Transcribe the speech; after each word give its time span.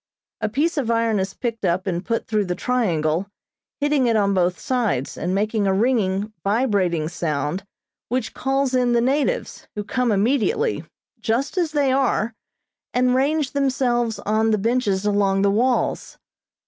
A 0.41 0.49
piece 0.49 0.77
of 0.79 0.89
iron 0.89 1.19
is 1.19 1.35
picked 1.35 1.63
up 1.63 1.85
and 1.85 2.03
put 2.03 2.25
through 2.25 2.45
the 2.45 2.55
triangle, 2.55 3.27
hitting 3.79 4.07
it 4.07 4.15
on 4.15 4.33
both 4.33 4.57
sides, 4.57 5.15
and 5.15 5.35
making 5.35 5.67
a 5.67 5.73
ringing, 5.75 6.33
vibrating 6.43 7.07
sound 7.07 7.63
which 8.09 8.33
calls 8.33 8.73
in 8.73 8.93
the 8.93 8.99
natives, 9.01 9.67
who 9.75 9.83
come 9.83 10.11
immediately, 10.11 10.83
just 11.19 11.55
as 11.55 11.71
they 11.73 11.91
are, 11.91 12.33
and 12.95 13.13
range 13.13 13.51
themselves 13.51 14.17
on 14.25 14.49
the 14.49 14.57
benches 14.57 15.05
along 15.05 15.43
the 15.43 15.51
walls. 15.51 16.17